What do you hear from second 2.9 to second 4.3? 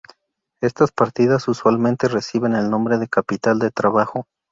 de capital de trabajo.